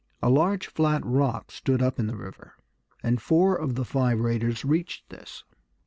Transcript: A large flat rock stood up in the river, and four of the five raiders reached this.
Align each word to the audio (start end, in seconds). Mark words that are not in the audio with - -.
A 0.23 0.31
large 0.31 0.65
flat 0.65 1.05
rock 1.05 1.51
stood 1.51 1.79
up 1.79 1.99
in 1.99 2.07
the 2.07 2.17
river, 2.17 2.55
and 3.03 3.21
four 3.21 3.55
of 3.55 3.75
the 3.75 3.85
five 3.85 4.19
raiders 4.19 4.65
reached 4.65 5.07
this. 5.11 5.43